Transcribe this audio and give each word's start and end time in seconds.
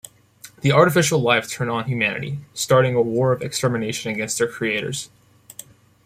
This 0.61 0.73
artificial 0.73 1.19
life 1.19 1.47
turned 1.47 1.69
on 1.69 1.83
humanity, 1.85 2.39
starting 2.55 2.95
a 2.95 3.01
war 3.03 3.31
of 3.31 3.43
extermination 3.43 4.11
against 4.11 4.39
their 4.39 4.47
creators. 4.47 5.11